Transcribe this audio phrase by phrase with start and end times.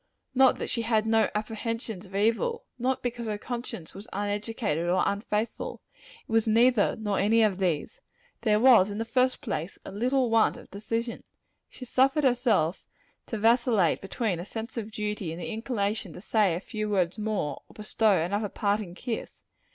[0.33, 2.65] Not that she had no apprehensions of evil.
[2.79, 5.79] Not because her conscience was uneducated, or unfaithful.
[6.27, 8.01] It was neither, nor any of these.
[8.41, 11.23] There was, in the first place, a little want of decision.
[11.69, 12.83] She suffered herself
[13.27, 17.19] to vacillate between a sense of duty and the inclination to say a few words
[17.19, 19.43] more, or bestow another parting kiss.